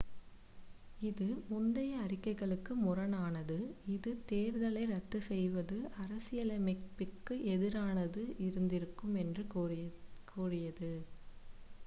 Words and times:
இது 0.99 1.25
முந்தைய 1.49 1.97
அறிக்கைகளுக்கு 1.97 2.73
முரணானது 2.77 3.57
இது 3.87 4.11
தேர்தலை 4.31 4.83
ரத்து 4.87 5.19
செய்வது 5.21 5.77
அரசியலமைப்பிற்கு 6.03 7.35
எதிரானதாக 7.53 8.25
இருந்திருக்கும் 8.47 9.15
என்று 9.23 9.45
கூறியது 9.53 9.91